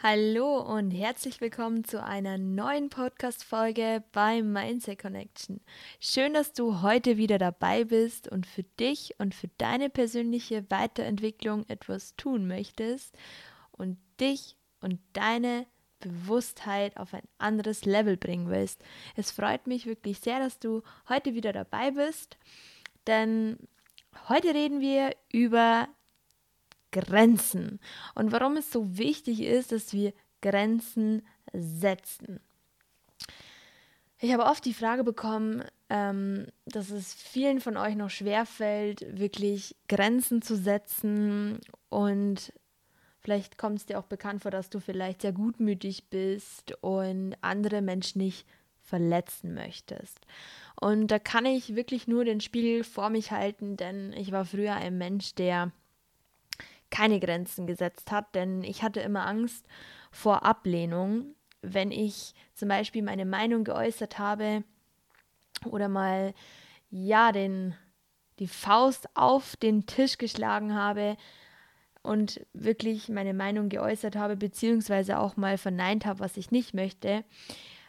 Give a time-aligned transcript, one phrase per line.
[0.00, 5.60] Hallo und herzlich willkommen zu einer neuen Podcast-Folge bei Mindset Connection.
[5.98, 11.68] Schön, dass du heute wieder dabei bist und für dich und für deine persönliche Weiterentwicklung
[11.68, 13.18] etwas tun möchtest
[13.72, 15.66] und dich und deine
[15.98, 18.80] Bewusstheit auf ein anderes Level bringen willst.
[19.16, 22.38] Es freut mich wirklich sehr, dass du heute wieder dabei bist,
[23.08, 23.58] denn
[24.28, 25.88] heute reden wir über
[26.92, 27.80] Grenzen
[28.14, 31.22] und warum es so wichtig ist, dass wir Grenzen
[31.52, 32.40] setzen.
[34.20, 39.76] Ich habe oft die Frage bekommen, ähm, dass es vielen von euch noch schwerfällt, wirklich
[39.88, 42.52] Grenzen zu setzen und
[43.20, 47.80] vielleicht kommt es dir auch bekannt vor, dass du vielleicht sehr gutmütig bist und andere
[47.80, 48.46] Menschen nicht
[48.82, 50.18] verletzen möchtest.
[50.80, 54.74] Und da kann ich wirklich nur den Spiegel vor mich halten, denn ich war früher
[54.74, 55.72] ein Mensch, der
[56.98, 59.64] keine Grenzen gesetzt hat, denn ich hatte immer Angst
[60.10, 64.64] vor Ablehnung, wenn ich zum Beispiel meine Meinung geäußert habe
[65.64, 66.34] oder mal
[66.90, 67.76] ja den
[68.40, 71.16] die Faust auf den Tisch geschlagen habe
[72.02, 77.24] und wirklich meine Meinung geäußert habe, beziehungsweise auch mal verneint habe, was ich nicht möchte,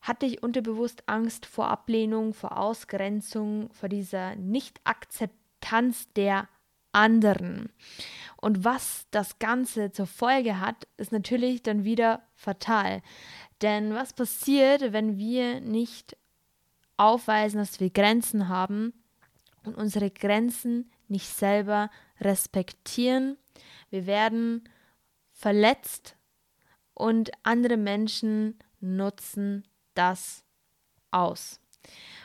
[0.00, 6.48] hatte ich unterbewusst Angst vor Ablehnung, vor Ausgrenzung, vor dieser Nicht-Akzeptanz der
[6.92, 7.72] anderen.
[8.36, 13.02] Und was das Ganze zur Folge hat, ist natürlich dann wieder fatal.
[13.62, 16.16] Denn was passiert, wenn wir nicht
[16.96, 18.92] aufweisen, dass wir Grenzen haben
[19.64, 21.90] und unsere Grenzen nicht selber
[22.20, 23.38] respektieren?
[23.90, 24.68] Wir werden
[25.30, 26.16] verletzt
[26.94, 30.44] und andere Menschen nutzen das
[31.12, 31.60] aus.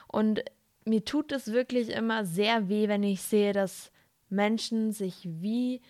[0.07, 0.43] Und
[0.85, 3.91] mir tut es wirklich immer sehr weh, wenn ich sehe, dass
[4.29, 5.81] Menschen sich wie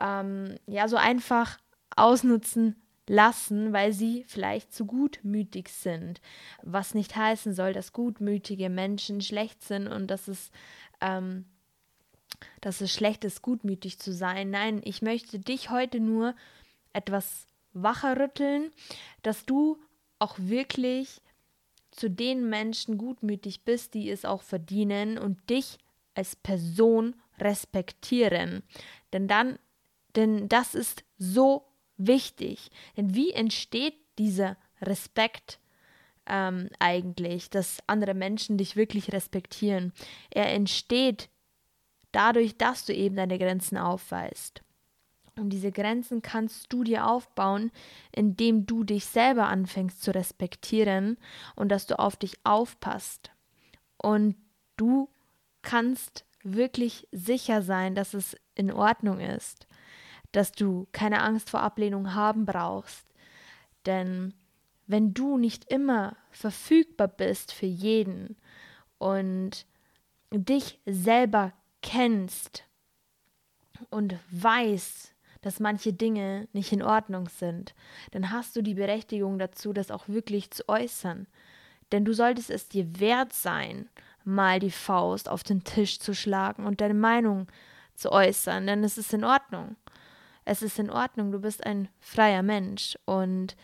[0.00, 1.58] ähm, ja so einfach
[1.96, 6.20] ausnutzen lassen, weil sie vielleicht zu gutmütig sind.
[6.62, 10.50] Was nicht heißen soll, dass gutmütige Menschen schlecht sind und dass es,
[11.00, 11.44] ähm,
[12.60, 14.50] dass es schlecht ist, gutmütig zu sein.
[14.50, 16.34] Nein, ich möchte dich heute nur
[16.92, 18.70] etwas wacher rütteln,
[19.22, 19.78] dass du
[20.18, 21.20] auch wirklich
[21.90, 25.78] zu den Menschen gutmütig bist, die es auch verdienen und dich
[26.14, 28.62] als Person respektieren.
[29.12, 29.58] Denn dann,
[30.16, 32.70] denn das ist so wichtig.
[32.96, 35.58] Denn wie entsteht dieser Respekt
[36.26, 39.92] ähm, eigentlich, dass andere Menschen dich wirklich respektieren?
[40.30, 41.28] Er entsteht
[42.12, 44.62] dadurch, dass du eben deine Grenzen aufweist.
[45.36, 47.72] Und diese Grenzen kannst du dir aufbauen,
[48.12, 51.18] indem du dich selber anfängst zu respektieren
[51.56, 53.32] und dass du auf dich aufpasst.
[53.96, 54.36] Und
[54.76, 55.08] du
[55.62, 59.66] kannst wirklich sicher sein, dass es in Ordnung ist,
[60.32, 63.06] dass du keine Angst vor Ablehnung haben brauchst.
[63.86, 64.34] Denn
[64.86, 68.36] wenn du nicht immer verfügbar bist für jeden
[68.98, 69.66] und
[70.30, 72.64] dich selber kennst
[73.90, 77.74] und weißt, dass manche Dinge nicht in Ordnung sind,
[78.12, 81.26] dann hast du die Berechtigung dazu, das auch wirklich zu äußern.
[81.92, 83.88] Denn du solltest es dir wert sein,
[84.24, 87.46] mal die Faust auf den Tisch zu schlagen und deine Meinung
[87.94, 89.76] zu äußern, denn es ist in Ordnung.
[90.44, 93.56] Es ist in Ordnung, du bist ein freier Mensch und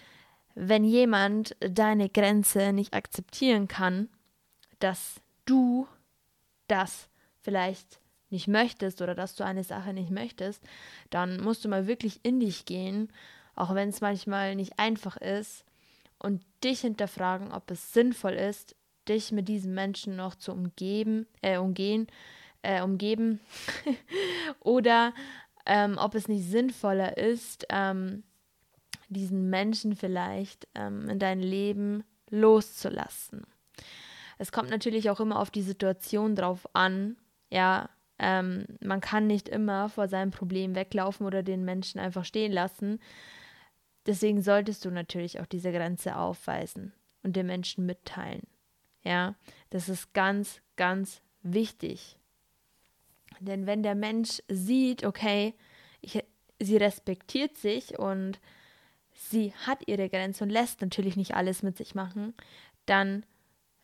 [0.55, 4.09] wenn jemand deine Grenze nicht akzeptieren kann,
[4.79, 5.87] dass du
[6.69, 7.09] das
[7.41, 8.01] vielleicht
[8.31, 10.63] nicht möchtest oder dass du eine Sache nicht möchtest,
[11.11, 13.13] dann musst du mal wirklich in dich gehen,
[13.55, 15.65] auch wenn es manchmal nicht einfach ist,
[16.21, 18.77] und dich hinterfragen, ob es sinnvoll ist,
[19.11, 22.07] dich mit diesen Menschen noch zu umgeben, äh, umgehen,
[22.63, 23.41] äh, umgeben
[24.61, 25.13] oder
[25.67, 28.23] ähm, ob es nicht sinnvoller ist, ähm,
[29.09, 33.47] diesen Menschen vielleicht ähm, in dein Leben loszulassen.
[34.39, 37.17] Es kommt natürlich auch immer auf die Situation drauf an.
[37.51, 42.53] Ja, ähm, man kann nicht immer vor seinem Problem weglaufen oder den Menschen einfach stehen
[42.53, 43.01] lassen.
[44.07, 46.93] Deswegen solltest du natürlich auch diese Grenze aufweisen
[47.23, 48.47] und den Menschen mitteilen.
[49.03, 49.35] Ja,
[49.71, 52.17] das ist ganz, ganz wichtig.
[53.41, 55.55] Denn wenn der Mensch sieht, okay,
[56.01, 56.23] ich,
[56.59, 58.39] sie respektiert sich und
[59.15, 62.35] sie hat ihre Grenze und lässt natürlich nicht alles mit sich machen,
[62.87, 63.25] dann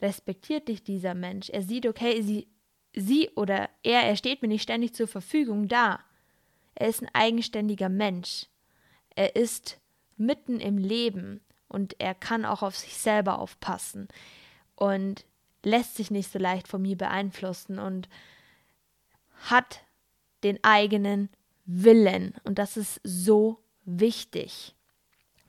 [0.01, 1.49] respektiert dich dieser Mensch.
[1.49, 2.49] Er sieht, okay, sie,
[2.95, 6.01] sie oder er, er steht mir nicht ständig zur Verfügung da.
[6.75, 8.47] Er ist ein eigenständiger Mensch.
[9.15, 9.81] Er ist
[10.19, 14.09] mitten im Leben und er kann auch auf sich selber aufpassen
[14.77, 15.25] und
[15.65, 18.09] lässt sich nicht so leicht von mir beeinflussen und
[19.51, 19.81] hat
[20.45, 21.29] den eigenen
[21.65, 22.35] Willen.
[22.45, 24.75] Und das ist so wichtig.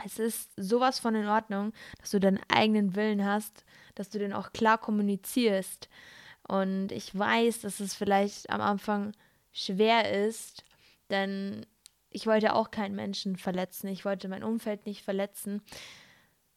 [0.03, 3.63] Es ist sowas von in Ordnung, dass du deinen eigenen Willen hast,
[3.95, 5.89] dass du den auch klar kommunizierst.
[6.47, 9.13] Und ich weiß, dass es vielleicht am Anfang
[9.51, 10.63] schwer ist,
[11.09, 11.65] denn
[12.09, 13.87] ich wollte auch keinen Menschen verletzen.
[13.87, 15.61] Ich wollte mein Umfeld nicht verletzen.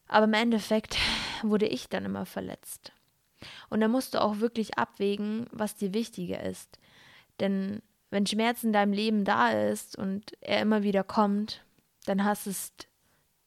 [0.06, 0.96] Aber im Endeffekt
[1.44, 2.92] wurde ich dann immer verletzt.
[3.68, 6.78] Und da musst du auch wirklich abwägen, was dir wichtiger ist.
[7.40, 11.64] Denn wenn Schmerz in deinem Leben da ist und er immer wieder kommt,
[12.06, 12.72] dann hast es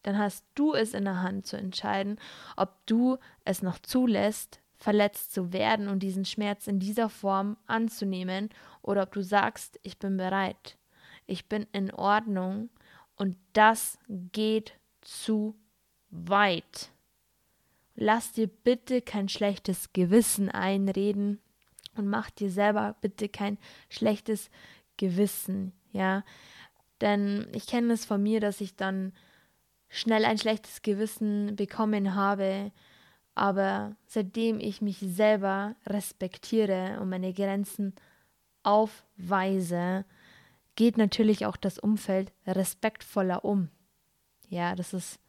[0.04, 2.20] dann hast du es in der Hand zu entscheiden,
[2.58, 8.50] ob du es noch zulässt, verletzt zu werden und diesen Schmerz in dieser Form anzunehmen
[8.82, 10.78] oder ob du sagst, ich bin bereit,
[11.26, 12.70] ich bin in Ordnung
[13.16, 15.56] und das geht zu
[16.10, 16.93] weit.
[17.96, 21.40] Lass dir bitte kein schlechtes Gewissen einreden
[21.96, 23.58] und mach dir selber bitte kein
[23.90, 24.50] schlechtes
[24.98, 26.24] Gewissen, ja?
[27.02, 29.14] Denn ich kenne es von mir, dass ich dann
[29.90, 32.72] schnell ein schlechtes Gewissen bekommen habe,
[33.36, 37.94] aber seitdem ich mich selber respektiere und meine Grenzen
[38.64, 40.06] aufweise,
[40.76, 43.70] geht natürlich auch das Umfeld respektvoller um.
[44.50, 45.20] Ja, das ist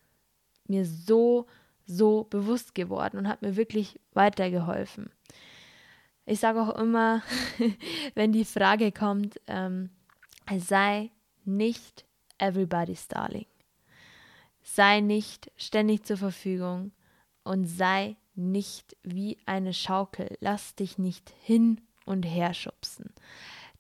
[0.66, 1.46] mir so,
[1.86, 5.10] so bewusst geworden und hat mir wirklich weitergeholfen.
[6.26, 7.22] Ich sage auch immer,
[8.14, 9.90] wenn die Frage kommt, ähm,
[10.56, 11.10] sei
[11.44, 12.04] nicht
[12.38, 13.46] everybody's darling.
[14.62, 16.92] Sei nicht ständig zur Verfügung
[17.42, 20.36] und sei nicht wie eine Schaukel.
[20.40, 23.12] Lass dich nicht hin und her schubsen.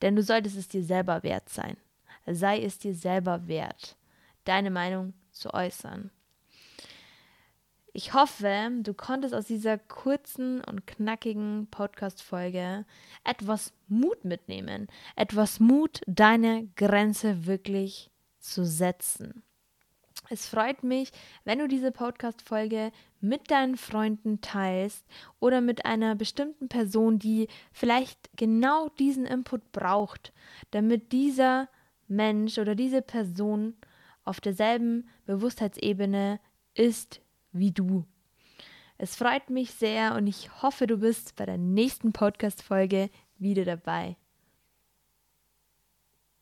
[0.02, 1.76] Denn du solltest es dir selber wert sein.
[2.26, 3.96] Sei es dir selber wert,
[4.44, 6.10] deine Meinung zu äußern.
[7.96, 12.84] Ich hoffe, du konntest aus dieser kurzen und knackigen Podcast-Folge
[13.22, 14.88] etwas Mut mitnehmen.
[15.14, 18.10] Etwas Mut, deine Grenze wirklich
[18.40, 19.44] zu setzen.
[20.28, 21.12] Es freut mich,
[21.44, 25.06] wenn du diese Podcast-Folge mit deinen Freunden teilst
[25.38, 30.32] oder mit einer bestimmten Person, die vielleicht genau diesen Input braucht,
[30.72, 31.68] damit dieser
[32.08, 33.76] Mensch oder diese Person
[34.24, 36.40] auf derselben Bewusstheitsebene
[36.74, 37.20] ist
[37.54, 38.04] wie du.
[38.98, 44.16] Es freut mich sehr und ich hoffe, du bist bei der nächsten Podcast-Folge wieder dabei.